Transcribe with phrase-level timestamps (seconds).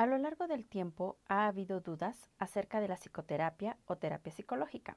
[0.00, 4.96] A lo largo del tiempo ha habido dudas acerca de la psicoterapia o terapia psicológica,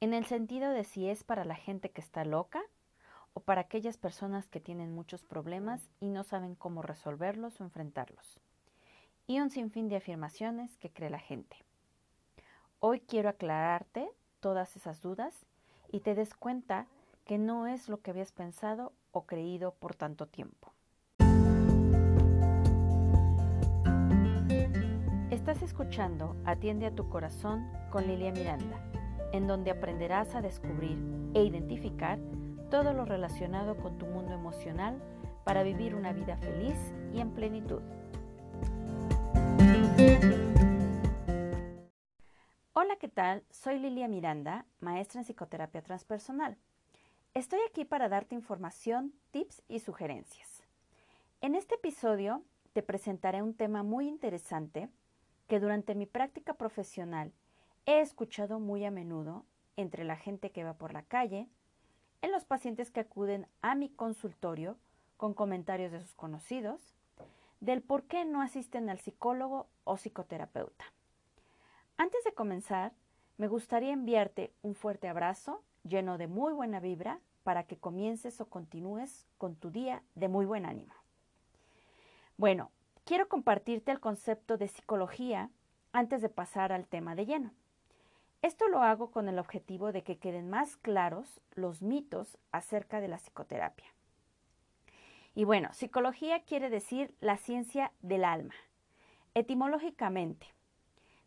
[0.00, 2.62] en el sentido de si es para la gente que está loca
[3.34, 8.40] o para aquellas personas que tienen muchos problemas y no saben cómo resolverlos o enfrentarlos,
[9.26, 11.58] y un sinfín de afirmaciones que cree la gente.
[12.80, 14.08] Hoy quiero aclararte
[14.40, 15.44] todas esas dudas
[15.92, 16.86] y te des cuenta
[17.26, 20.72] que no es lo que habías pensado o creído por tanto tiempo.
[25.46, 28.82] Estás escuchando Atiende a tu corazón con Lilia Miranda,
[29.32, 30.98] en donde aprenderás a descubrir
[31.34, 32.18] e identificar
[32.68, 35.00] todo lo relacionado con tu mundo emocional
[35.44, 36.74] para vivir una vida feliz
[37.14, 37.80] y en plenitud.
[42.72, 43.44] Hola, ¿qué tal?
[43.48, 46.56] Soy Lilia Miranda, maestra en psicoterapia transpersonal.
[47.34, 50.64] Estoy aquí para darte información, tips y sugerencias.
[51.40, 54.90] En este episodio te presentaré un tema muy interesante
[55.46, 57.32] que durante mi práctica profesional
[57.86, 59.44] he escuchado muy a menudo
[59.76, 61.48] entre la gente que va por la calle,
[62.22, 64.76] en los pacientes que acuden a mi consultorio
[65.16, 66.94] con comentarios de sus conocidos,
[67.60, 70.84] del por qué no asisten al psicólogo o psicoterapeuta.
[71.96, 72.92] Antes de comenzar,
[73.38, 78.46] me gustaría enviarte un fuerte abrazo lleno de muy buena vibra para que comiences o
[78.46, 80.94] continúes con tu día de muy buen ánimo.
[82.36, 82.70] Bueno,
[83.06, 85.48] quiero compartirte el concepto de psicología
[85.92, 87.52] antes de pasar al tema de lleno.
[88.42, 93.08] Esto lo hago con el objetivo de que queden más claros los mitos acerca de
[93.08, 93.86] la psicoterapia.
[95.34, 98.54] Y bueno, psicología quiere decir la ciencia del alma.
[99.34, 100.46] Etimológicamente,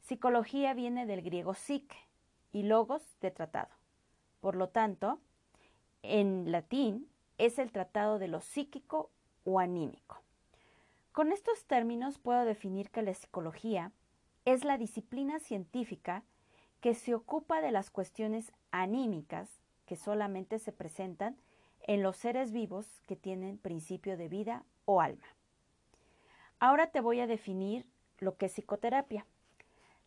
[0.02, 1.96] psicología viene del griego psique
[2.52, 3.70] y logos de tratado.
[4.42, 5.20] Por lo tanto,
[6.04, 9.12] en latín es el tratado de lo psíquico
[9.46, 10.22] o anímico.
[11.20, 13.92] Con estos términos puedo definir que la psicología
[14.46, 16.24] es la disciplina científica
[16.80, 19.50] que se ocupa de las cuestiones anímicas
[19.86, 21.36] que solamente se presentan
[21.82, 25.28] en los seres vivos que tienen principio de vida o alma.
[26.58, 27.86] Ahora te voy a definir
[28.20, 29.26] lo que es psicoterapia.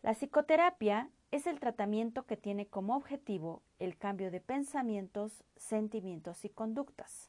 [0.01, 6.49] La psicoterapia es el tratamiento que tiene como objetivo el cambio de pensamientos, sentimientos y
[6.49, 7.29] conductas.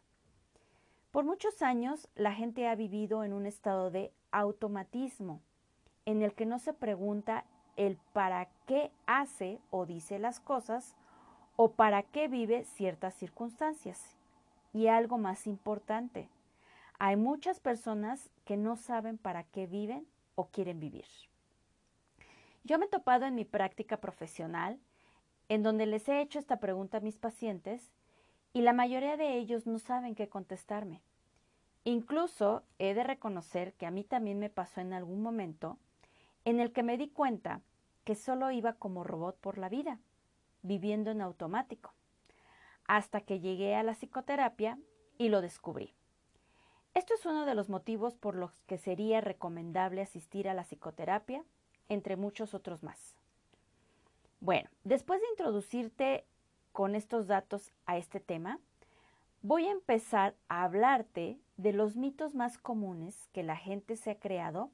[1.13, 5.41] Por muchos años la gente ha vivido en un estado de automatismo,
[6.07, 10.95] en el que no se pregunta el para qué hace o dice las cosas
[11.55, 14.01] o para qué vive ciertas circunstancias.
[14.73, 16.29] Y algo más importante,
[16.97, 21.05] hay muchas personas que no saben para qué viven o quieren vivir.
[22.63, 24.79] Yo me he topado en mi práctica profesional
[25.47, 27.91] en donde les he hecho esta pregunta a mis pacientes
[28.53, 31.01] y la mayoría de ellos no saben qué contestarme.
[31.83, 35.77] Incluso he de reconocer que a mí también me pasó en algún momento
[36.45, 37.61] en el que me di cuenta
[38.03, 39.99] que solo iba como robot por la vida,
[40.61, 41.93] viviendo en automático,
[42.87, 44.77] hasta que llegué a la psicoterapia
[45.17, 45.93] y lo descubrí.
[46.93, 51.43] Esto es uno de los motivos por los que sería recomendable asistir a la psicoterapia,
[51.89, 53.15] entre muchos otros más.
[54.39, 56.25] Bueno, después de introducirte
[56.73, 58.59] con estos datos a este tema,
[59.43, 64.19] voy a empezar a hablarte de los mitos más comunes que la gente se ha
[64.19, 64.71] creado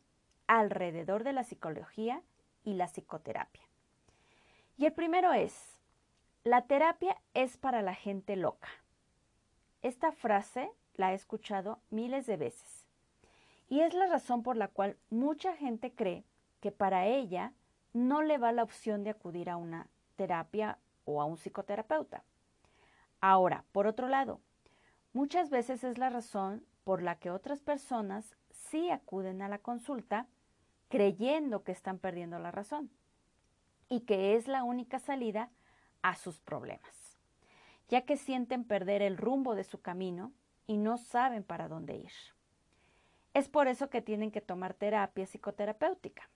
[0.48, 2.24] alrededor de la psicología
[2.64, 3.62] y la psicoterapia.
[4.78, 5.80] Y el primero es,
[6.46, 8.70] la terapia es para la gente loca.
[9.82, 12.88] Esta frase la he escuchado miles de veces
[13.68, 16.24] y es la razón por la cual mucha gente cree
[16.62, 17.54] que para ella
[17.92, 20.78] no le va la opción de acudir a una terapia
[21.10, 22.24] o a un psicoterapeuta.
[23.20, 24.40] Ahora, por otro lado,
[25.12, 30.28] muchas veces es la razón por la que otras personas sí acuden a la consulta
[30.88, 32.90] creyendo que están perdiendo la razón
[33.90, 35.50] y que es la única salida
[36.02, 37.20] a sus problemas,
[37.90, 40.32] ya que sienten perder el rumbo de su camino
[40.68, 42.12] y no saben para dónde ir.
[43.34, 46.30] Es por eso que tienen que tomar terapia psicoterapéutica.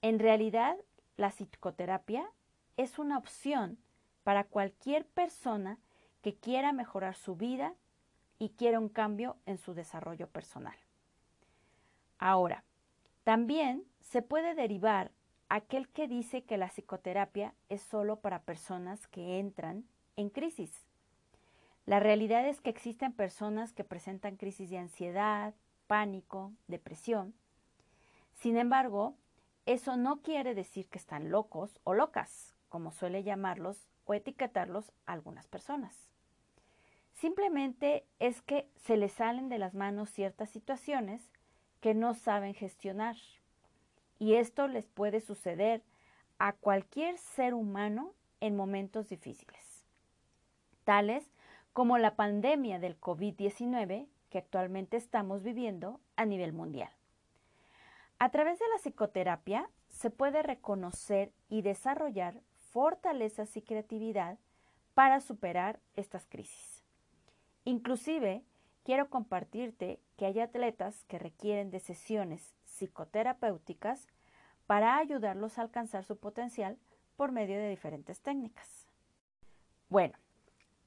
[0.00, 0.76] En realidad,
[1.16, 2.30] la psicoterapia
[2.76, 3.78] es una opción
[4.28, 5.78] para cualquier persona
[6.20, 7.72] que quiera mejorar su vida
[8.38, 10.76] y quiera un cambio en su desarrollo personal.
[12.18, 12.62] Ahora,
[13.24, 15.12] también se puede derivar
[15.48, 19.86] aquel que dice que la psicoterapia es solo para personas que entran
[20.16, 20.84] en crisis.
[21.86, 25.54] La realidad es que existen personas que presentan crisis de ansiedad,
[25.86, 27.32] pánico, depresión.
[28.34, 29.14] Sin embargo,
[29.64, 35.46] eso no quiere decir que están locos o locas, como suele llamarlos o etiquetarlos algunas
[35.46, 35.94] personas.
[37.12, 41.30] Simplemente es que se les salen de las manos ciertas situaciones
[41.80, 43.16] que no saben gestionar
[44.18, 45.82] y esto les puede suceder
[46.38, 49.84] a cualquier ser humano en momentos difíciles,
[50.84, 51.30] tales
[51.72, 56.90] como la pandemia del COVID-19 que actualmente estamos viviendo a nivel mundial.
[58.18, 62.40] A través de la psicoterapia se puede reconocer y desarrollar
[62.78, 64.38] fortalezas y creatividad
[64.94, 66.84] para superar estas crisis.
[67.64, 68.44] Inclusive,
[68.84, 74.06] quiero compartirte que hay atletas que requieren de sesiones psicoterapéuticas
[74.68, 76.78] para ayudarlos a alcanzar su potencial
[77.16, 78.86] por medio de diferentes técnicas.
[79.88, 80.16] Bueno,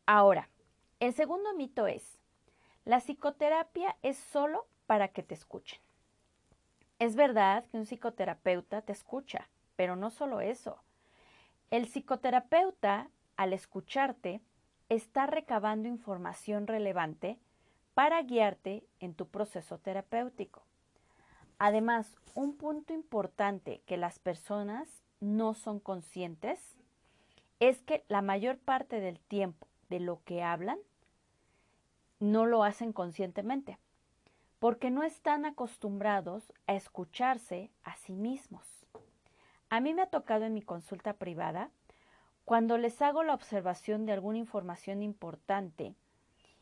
[0.05, 0.47] ahora,
[1.01, 2.21] el segundo mito es,
[2.85, 5.81] la psicoterapia es solo para que te escuchen.
[6.99, 10.81] Es verdad que un psicoterapeuta te escucha, pero no solo eso.
[11.71, 14.41] El psicoterapeuta, al escucharte,
[14.89, 17.39] está recabando información relevante
[17.93, 20.63] para guiarte en tu proceso terapéutico.
[21.59, 26.59] Además, un punto importante que las personas no son conscientes
[27.61, 30.79] es que la mayor parte del tiempo de lo que hablan
[32.19, 33.77] no lo hacen conscientemente,
[34.59, 38.80] porque no están acostumbrados a escucharse a sí mismos.
[39.71, 41.71] A mí me ha tocado en mi consulta privada,
[42.43, 45.95] cuando les hago la observación de alguna información importante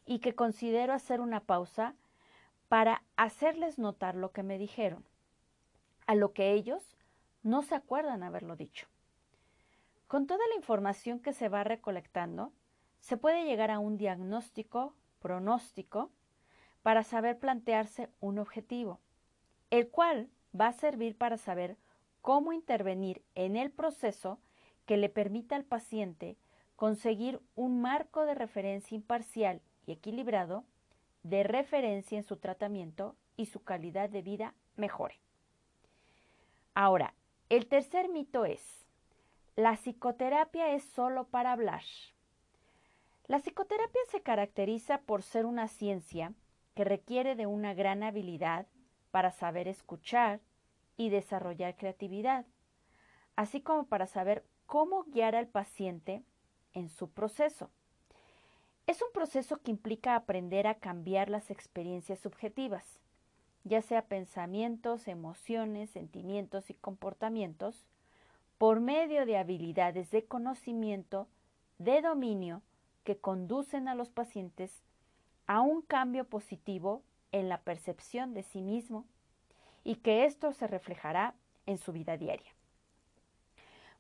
[0.06, 1.96] y que considero hacer una pausa,
[2.68, 5.04] para hacerles notar lo que me dijeron,
[6.06, 6.96] a lo que ellos
[7.42, 8.86] no se acuerdan haberlo dicho.
[10.08, 12.54] Con toda la información que se va recolectando,
[13.00, 16.12] se puede llegar a un diagnóstico, pronóstico,
[16.84, 19.00] para saber plantearse un objetivo,
[19.72, 21.76] el cual va a servir para saber
[22.22, 24.40] cómo intervenir en el proceso
[24.86, 26.38] que le permita al paciente
[26.76, 30.64] conseguir un marco de referencia imparcial y equilibrado
[31.24, 35.20] de referencia en su tratamiento y su calidad de vida mejore.
[36.74, 37.14] Ahora,
[37.50, 38.86] el tercer mito es,
[39.56, 41.84] la psicoterapia es solo para hablar.
[43.28, 46.34] La psicoterapia se caracteriza por ser una ciencia
[46.76, 48.68] que requiere de una gran habilidad
[49.12, 50.40] para saber escuchar
[51.00, 52.46] y desarrollar creatividad,
[53.38, 56.26] así como para saber cómo guiar al paciente
[56.74, 57.70] en su proceso.
[58.86, 63.00] Es un proceso que implica aprender a cambiar las experiencias subjetivas,
[63.64, 67.86] ya sea pensamientos, emociones, sentimientos y comportamientos,
[68.58, 71.30] por medio de habilidades de conocimiento,
[71.78, 72.62] de dominio,
[73.06, 74.84] que conducen a los pacientes
[75.48, 79.06] a un cambio positivo en la percepción de sí mismo
[79.84, 81.36] y que esto se reflejará
[81.66, 82.52] en su vida diaria.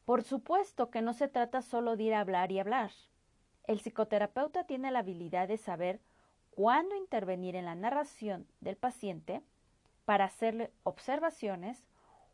[0.05, 2.91] Por supuesto que no se trata solo de ir a hablar y hablar.
[3.65, 5.99] El psicoterapeuta tiene la habilidad de saber
[6.49, 9.43] cuándo intervenir en la narración del paciente
[10.05, 11.85] para hacerle observaciones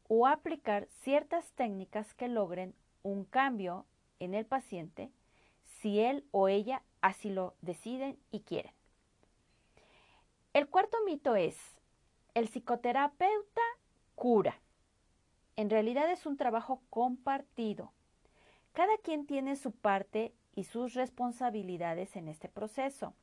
[0.07, 3.85] o aplicar ciertas técnicas que logren un cambio
[4.19, 5.11] en el paciente
[5.81, 8.71] si él o ella así lo deciden y quieren.
[10.53, 11.57] El cuarto mito es,
[12.35, 13.61] el psicoterapeuta
[14.13, 14.59] cura.
[15.55, 17.93] En realidad es un trabajo compartido.
[18.73, 23.13] Cada quien tiene su parte y sus responsabilidades en este proceso.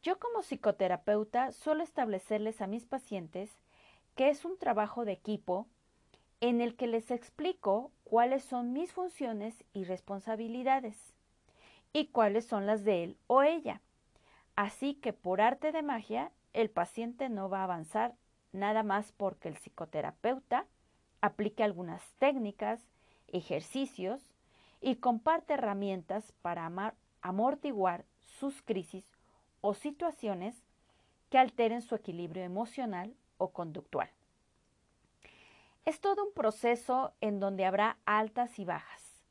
[0.00, 3.50] Yo como psicoterapeuta suelo establecerles a mis pacientes
[4.14, 5.66] que es un trabajo de equipo
[6.40, 10.96] en el que les explico cuáles son mis funciones y responsabilidades
[11.92, 13.80] y cuáles son las de él o ella.
[14.54, 18.14] Así que por arte de magia el paciente no va a avanzar
[18.52, 20.66] nada más porque el psicoterapeuta
[21.20, 22.80] aplique algunas técnicas,
[23.28, 24.22] ejercicios
[24.80, 26.70] y comparte herramientas para
[27.20, 29.04] amortiguar sus crisis
[29.60, 30.62] o situaciones
[31.30, 34.10] que alteren su equilibrio emocional o conductual.
[35.84, 39.24] Es todo un proceso en donde habrá altas y bajas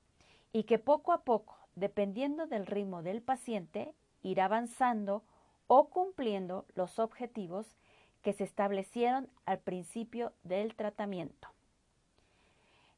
[0.51, 3.93] y que poco a poco, dependiendo del ritmo del paciente,
[4.23, 5.23] irá avanzando
[5.67, 7.77] o cumpliendo los objetivos
[8.21, 11.49] que se establecieron al principio del tratamiento.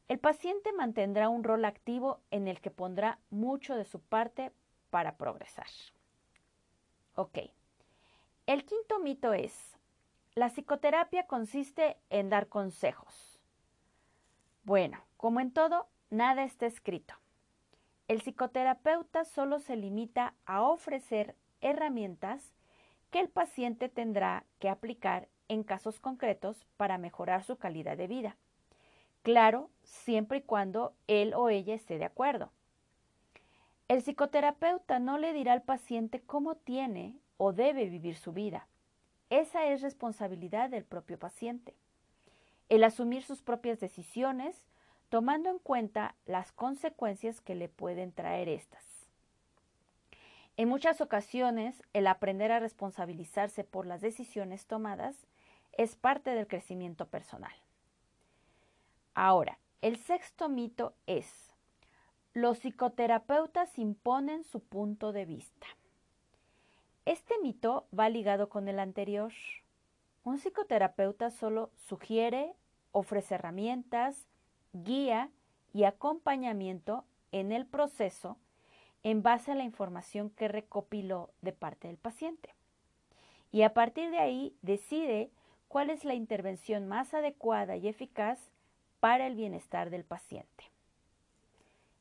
[0.07, 4.51] El paciente mantendrá un rol activo en el que pondrá mucho de su parte
[4.89, 5.67] para progresar.
[7.13, 7.37] Ok.
[8.47, 9.77] El quinto mito es,
[10.33, 13.39] la psicoterapia consiste en dar consejos.
[14.63, 17.13] Bueno, como en todo, nada está escrito.
[18.07, 22.53] El psicoterapeuta solo se limita a ofrecer herramientas
[23.11, 28.37] que el paciente tendrá que aplicar en casos concretos para mejorar su calidad de vida.
[29.23, 32.51] Claro, siempre y cuando él o ella esté de acuerdo.
[33.87, 38.67] El psicoterapeuta no le dirá al paciente cómo tiene o debe vivir su vida.
[39.29, 41.75] Esa es responsabilidad del propio paciente.
[42.69, 44.67] el asumir sus propias decisiones,
[45.09, 48.98] tomando en cuenta las consecuencias que le pueden traer estas.
[50.59, 55.15] En muchas ocasiones, el aprender a responsabilizarse por las decisiones tomadas
[55.77, 57.53] es parte del crecimiento personal.
[59.13, 61.53] Ahora, el sexto mito es,
[62.33, 65.65] los psicoterapeutas imponen su punto de vista.
[67.05, 69.31] Este mito va ligado con el anterior.
[70.25, 72.53] Un psicoterapeuta solo sugiere,
[72.91, 74.27] ofrece herramientas,
[74.73, 75.31] guía
[75.71, 78.37] y acompañamiento en el proceso
[79.03, 82.53] en base a la información que recopiló de parte del paciente.
[83.51, 85.31] Y a partir de ahí decide
[85.67, 88.39] cuál es la intervención más adecuada y eficaz
[88.99, 90.65] para el bienestar del paciente.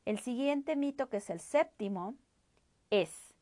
[0.05, 2.15] El siguiente mito, que es el séptimo,
[2.89, 3.33] es,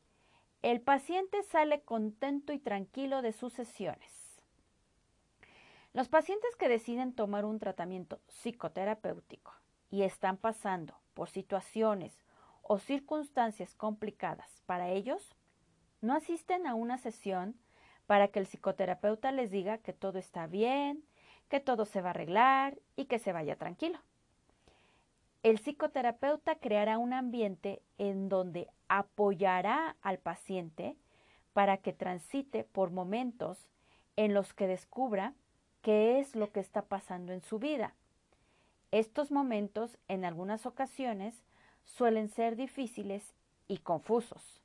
[0.62, 4.12] el paciente sale contento y tranquilo de sus sesiones.
[5.94, 9.52] Los pacientes que deciden tomar un tratamiento psicoterapéutico
[9.90, 12.12] y están pasando por situaciones
[12.68, 15.34] o circunstancias complicadas para ellos,
[16.02, 17.56] no asisten a una sesión
[18.06, 21.02] para que el psicoterapeuta les diga que todo está bien,
[21.48, 23.98] que todo se va a arreglar y que se vaya tranquilo.
[25.42, 30.94] El psicoterapeuta creará un ambiente en donde apoyará al paciente
[31.54, 33.70] para que transite por momentos
[34.16, 35.32] en los que descubra
[35.80, 37.94] qué es lo que está pasando en su vida.
[38.90, 41.42] Estos momentos en algunas ocasiones
[41.88, 43.34] suelen ser difíciles
[43.66, 44.60] y confusos,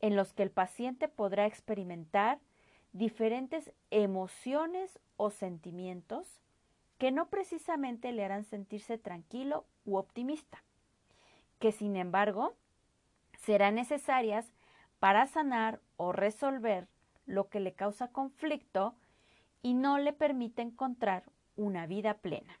[0.00, 2.38] en los que el paciente podrá experimentar
[2.92, 6.40] diferentes emociones o sentimientos
[6.98, 10.62] que no precisamente le harán sentirse tranquilo u optimista,
[11.58, 12.54] que sin embargo
[13.38, 14.52] serán necesarias
[15.00, 16.86] para sanar o resolver
[17.26, 18.94] lo que le causa conflicto
[19.62, 21.24] y no le permite encontrar
[21.56, 22.60] una vida plena.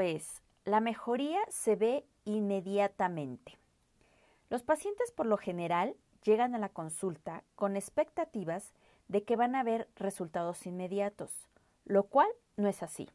[0.00, 3.58] Es, la mejoría se ve inmediatamente.
[4.50, 8.72] Los pacientes por lo general llegan a la consulta con expectativas
[9.08, 11.48] de que van a ver resultados inmediatos,
[11.84, 13.08] lo cual no es así.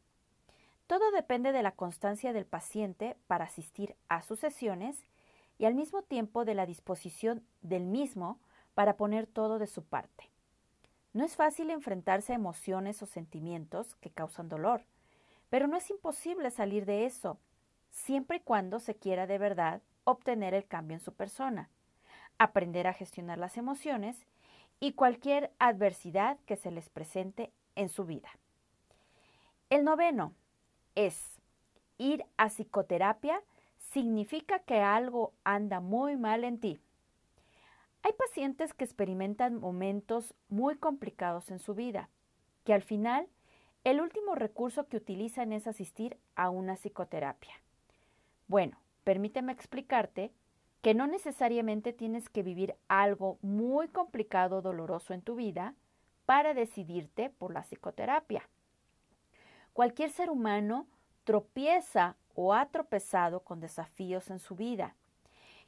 [0.88, 5.06] Todo depende de la constancia del paciente para asistir a sus sesiones
[5.58, 8.40] y al mismo tiempo de la disposición del mismo
[8.74, 10.30] para poner todo de su parte.
[11.14, 14.86] No es fácil enfrentarse a emociones o sentimientos que causan dolor,
[15.52, 17.38] pero no es imposible salir de eso,
[17.90, 21.70] siempre y cuando se quiera de verdad obtener el cambio en su persona,
[22.38, 24.26] aprender a gestionar las emociones
[24.80, 28.30] y cualquier adversidad que se les presente en su vida.
[29.70, 30.34] El noveno
[30.96, 31.22] es
[31.98, 33.44] ir a psicoterapia
[33.78, 36.80] significa que algo anda muy mal en ti.
[38.04, 42.10] Hay pacientes que experimentan momentos muy complicados en su vida,
[42.64, 43.28] que al final
[43.84, 47.54] el último recurso que utilizan es asistir a una psicoterapia.
[48.48, 50.32] Bueno, permíteme explicarte
[50.82, 55.76] que no necesariamente tienes que vivir algo muy complicado doloroso en tu vida
[56.26, 58.48] para decidirte por la psicoterapia.
[59.74, 60.88] Cualquier ser humano
[61.24, 64.96] tropieza o ha tropezado con desafíos en su vida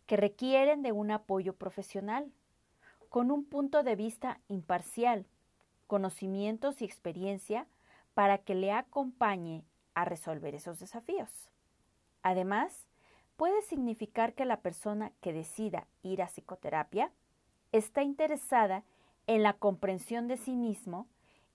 [0.07, 2.31] que requieren de un apoyo profesional,
[3.09, 5.25] con un punto de vista imparcial,
[5.87, 7.67] conocimientos y experiencia
[8.13, 9.63] para que le acompañe
[9.95, 11.49] a resolver esos desafíos.
[12.21, 12.87] Además,
[13.35, 17.11] puede significar que la persona que decida ir a psicoterapia
[17.71, 18.83] está interesada
[19.27, 21.07] en la comprensión de sí mismo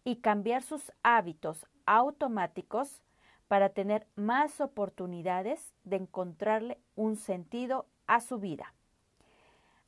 [0.05, 3.03] y cambiar sus hábitos automáticos
[3.47, 8.75] para tener más oportunidades de encontrarle un sentido a su vida.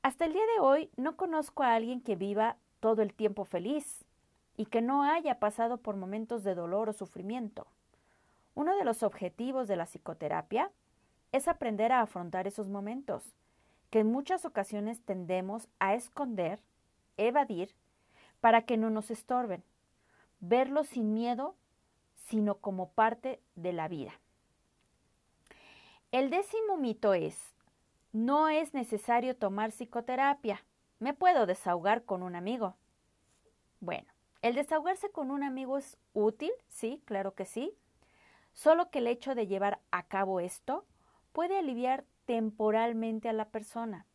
[0.02, 4.04] Hasta el día de hoy no conozco a alguien que viva todo el tiempo feliz
[4.60, 7.66] y que no haya pasado por momentos de dolor o sufrimiento.
[8.54, 10.70] Uno de los objetivos de la psicoterapia
[11.32, 13.24] es aprender a afrontar esos momentos,
[13.88, 16.60] que en muchas ocasiones tendemos a esconder,
[17.16, 17.74] evadir,
[18.42, 19.64] para que no nos estorben,
[20.40, 21.54] verlos sin miedo,
[22.26, 24.12] sino como parte de la vida.
[26.12, 27.54] El décimo mito es,
[28.12, 30.62] no es necesario tomar psicoterapia,
[30.98, 32.76] me puedo desahogar con un amigo.
[33.80, 34.12] Bueno,
[34.42, 37.74] el desahogarse con un amigo es útil, sí, claro que sí,
[38.52, 40.84] solo que el hecho de llevar a cabo esto
[41.32, 44.06] puede aliviar temporalmente a la persona,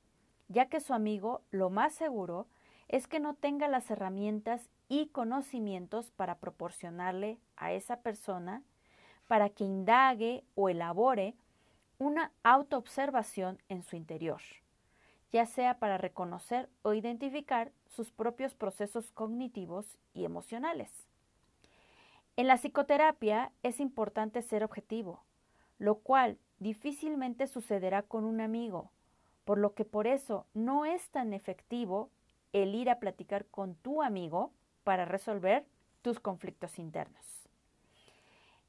[0.47, 2.47] ya que su amigo lo más seguro
[2.87, 8.63] es que no tenga las herramientas y conocimientos para proporcionarle a esa persona
[9.27, 11.35] para que indague o elabore
[11.97, 14.41] una autoobservación en su interior,
[15.31, 20.89] ya sea para reconocer o identificar sus propios procesos cognitivos y emocionales.
[22.37, 25.23] En la psicoterapia es importante ser objetivo,
[25.77, 28.91] lo cual difícilmente sucederá con un amigo,
[29.45, 32.09] por lo que por eso no es tan efectivo
[32.53, 34.51] el ir a platicar con tu amigo
[34.83, 35.65] para resolver
[36.01, 37.49] tus conflictos internos.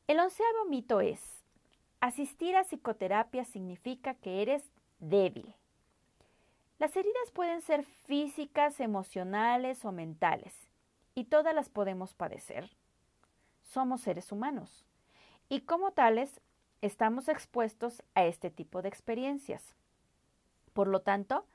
[0.08, 1.20] El onceavo mito es,
[2.00, 4.62] asistir a psicoterapia significa que eres
[5.00, 5.54] débil.
[6.78, 10.54] Las heridas pueden ser físicas, emocionales o mentales,
[11.14, 12.70] y todas las podemos padecer.
[13.62, 14.84] Somos seres humanos,
[15.48, 16.40] y como tales
[16.82, 19.74] estamos expuestos a este tipo de experiencias.
[20.74, 21.46] Por lo tanto,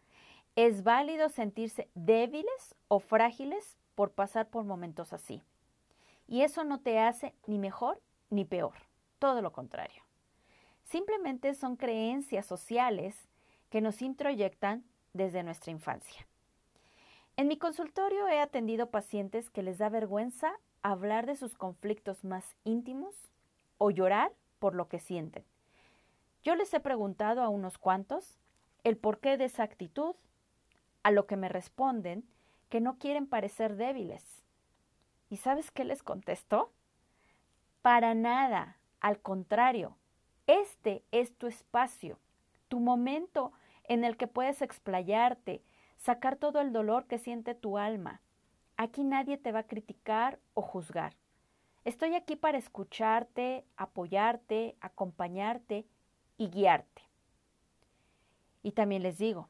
[0.56, 5.44] es válido sentirse débiles o frágiles por pasar por momentos así.
[6.28, 8.02] Y eso no te hace ni mejor
[8.32, 8.74] ni peor,
[9.20, 10.02] todo lo contrario.
[10.84, 13.16] Simplemente son creencias sociales
[13.70, 16.28] que nos introyectan desde nuestra infancia.
[17.38, 20.54] En mi consultorio he atendido pacientes que les da vergüenza
[20.84, 23.16] hablar de sus conflictos más íntimos
[23.78, 25.44] o llorar por lo que sienten.
[26.44, 28.40] Yo les he preguntado a unos cuantos
[28.84, 30.16] el porqué de esa actitud,
[31.04, 32.26] a lo que me responden
[32.70, 34.44] que no quieren parecer débiles.
[35.30, 36.72] ¿Y sabes qué les contesto?
[37.82, 39.98] Para nada, al contrario,
[40.48, 42.20] este es tu espacio,
[42.68, 43.52] tu momento
[43.86, 45.64] en el que puedes explayarte,
[45.98, 48.22] sacar todo el dolor que siente tu alma.
[48.78, 51.16] Aquí nadie te va a criticar o juzgar.
[51.84, 55.86] Estoy aquí para escucharte, apoyarte, acompañarte
[56.38, 57.02] y guiarte.
[58.64, 59.50] Y también les digo,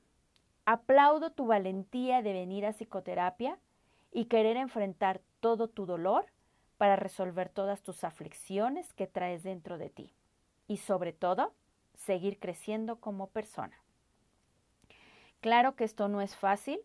[0.65, 3.59] aplaudo tu valentía de venir a psicoterapia
[4.11, 6.25] y querer enfrentar todo tu dolor
[6.77, 10.13] para resolver todas tus aflicciones que traes dentro de ti.
[10.67, 11.53] Y sobre todo,
[11.93, 13.80] seguir creciendo como persona.
[15.41, 16.79] Claro que esto no es fácil,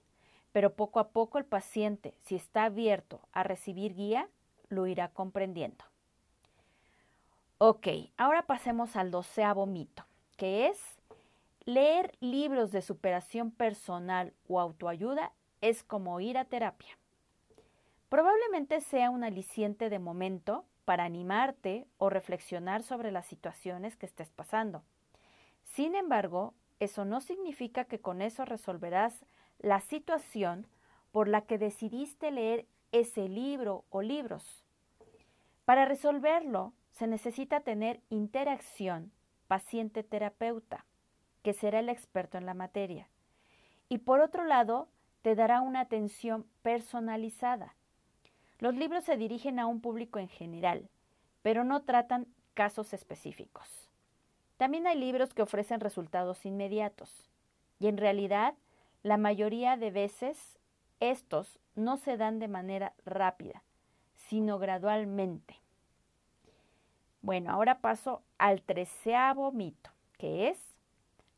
[0.52, 4.28] pero poco a poco el paciente, si está abierto a recibir guía,
[4.68, 5.84] lo irá comprendiendo.
[7.58, 10.04] Ok, ahora pasemos al doceavo mito,
[10.36, 10.78] que es
[11.64, 16.98] leer libros de superación personal o autoayuda es como ir a terapia.
[18.08, 24.30] Probablemente sea un aliciente de momento para animarte o reflexionar sobre las situaciones que estés
[24.30, 24.84] pasando.
[25.64, 29.24] Sin embargo, eso no significa que con eso resolverás
[29.58, 30.66] la situación
[31.12, 34.64] por la que decidiste leer ese libro o libros.
[35.64, 39.12] Para resolverlo, se necesita tener interacción
[39.48, 40.84] paciente-terapeuta,
[41.42, 43.08] que será el experto en la materia.
[43.88, 44.88] Y por otro lado,
[45.22, 47.74] te dará una atención personalizada.
[48.58, 50.88] Los libros se dirigen a un público en general,
[51.42, 53.85] pero no tratan casos específicos.
[54.56, 57.30] También hay libros que ofrecen resultados inmediatos,
[57.78, 58.54] y en realidad
[59.02, 60.58] la mayoría de veces
[61.00, 63.62] estos no se dan de manera rápida,
[64.14, 65.60] sino gradualmente.
[67.20, 70.58] Bueno, ahora paso al treceavo mito, que es,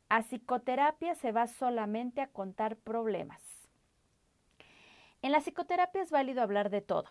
[0.09, 3.43] a psicoterapia se va solamente a contar problemas.
[5.23, 7.09] En la psicoterapia es válido hablar de todo.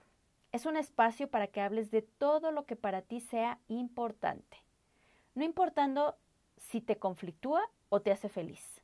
[0.51, 4.57] Es un espacio para que hables de todo lo que para ti sea importante,
[5.37, 6.17] no importando
[6.57, 8.81] si te conflictúa o te hace feliz.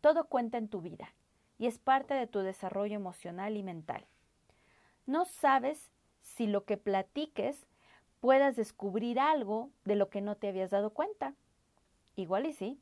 [0.00, 1.12] Todo cuenta en tu vida
[1.58, 4.06] y es parte de tu desarrollo emocional y mental.
[5.04, 5.90] No sabes
[6.22, 7.66] si lo que platiques
[8.20, 11.34] puedas descubrir algo de lo que no te habías dado cuenta.
[12.16, 12.80] Igual y sí.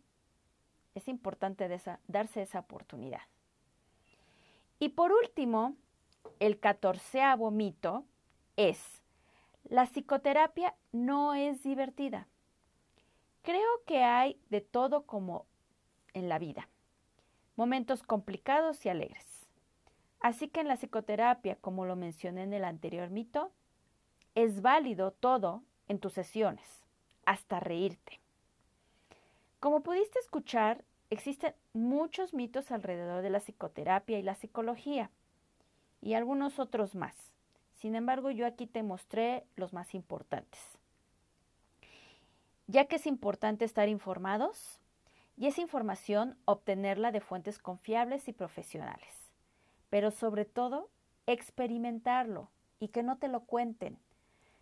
[0.94, 1.68] Es importante
[2.06, 3.22] darse esa oportunidad.
[4.78, 5.74] Y por último,
[6.38, 8.04] el catorceavo mito
[8.56, 9.02] es,
[9.64, 12.28] la psicoterapia no es divertida.
[13.42, 15.46] Creo que hay de todo como
[16.14, 16.68] en la vida
[17.58, 19.48] momentos complicados y alegres.
[20.20, 23.50] Así que en la psicoterapia, como lo mencioné en el anterior mito,
[24.36, 26.86] es válido todo en tus sesiones,
[27.26, 28.20] hasta reírte.
[29.58, 35.10] Como pudiste escuchar, existen muchos mitos alrededor de la psicoterapia y la psicología,
[36.00, 37.16] y algunos otros más.
[37.74, 40.77] Sin embargo, yo aquí te mostré los más importantes.
[42.68, 44.80] Ya que es importante estar informados,
[45.36, 49.28] y esa información obtenerla de fuentes confiables y profesionales.
[49.90, 50.90] pero sobre todo
[51.26, 53.98] experimentarlo y que no te lo cuenten,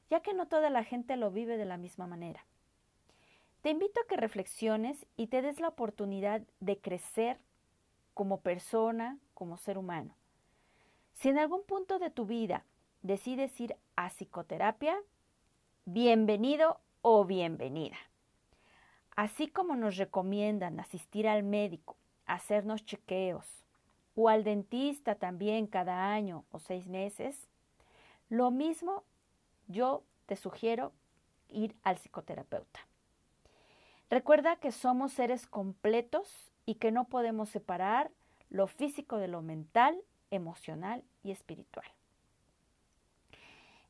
[0.08, 2.46] ya que no toda la gente lo vive de la misma manera.
[3.62, 7.40] Te invito a que reflexiones y te des la oportunidad de crecer
[8.14, 10.14] como persona, como ser humano.
[11.14, 12.64] Si en algún punto de tu vida
[13.02, 14.96] decides ir a psicoterapia,
[15.84, 17.96] bienvenido o bienvenida.
[19.16, 23.64] Así como nos recomiendan asistir al médico, hacernos chequeos
[24.14, 27.48] o al dentista también cada año o seis meses,
[28.28, 29.04] lo mismo
[29.68, 30.92] yo te sugiero
[31.48, 32.80] ir al psicoterapeuta.
[34.10, 38.10] Recuerda que somos seres completos y que no podemos separar
[38.50, 41.86] lo físico de lo mental, emocional y espiritual.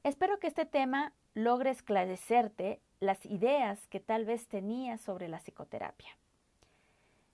[0.03, 6.17] Espero que este tema logre esclarecerte las ideas que tal vez tenías sobre la psicoterapia.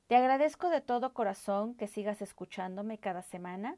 [0.08, 3.76] Te agradezco de todo corazón que sigas escuchándome cada semana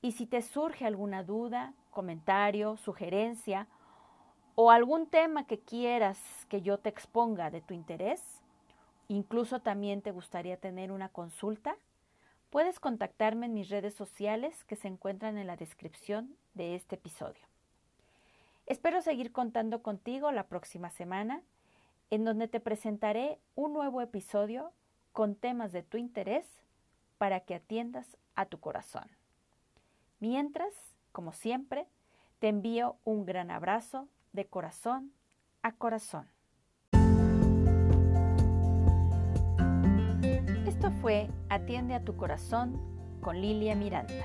[0.00, 3.66] y si te surge alguna duda, comentario, sugerencia
[4.54, 8.42] o algún tema que quieras que yo te exponga de tu interés,
[9.08, 11.76] incluso también te gustaría tener una consulta,
[12.50, 17.51] puedes contactarme en mis redes sociales que se encuentran en la descripción de este episodio.
[18.72, 21.42] Espero seguir contando contigo la próxima semana,
[22.08, 24.72] en donde te presentaré un nuevo episodio
[25.12, 26.46] con temas de tu interés
[27.18, 29.04] para que atiendas a tu corazón.
[30.20, 30.72] Mientras,
[31.12, 31.86] como siempre,
[32.38, 35.12] te envío un gran abrazo de corazón
[35.60, 36.30] a corazón.
[40.66, 42.80] Esto fue Atiende a tu corazón
[43.20, 44.24] con Lilia Miranda.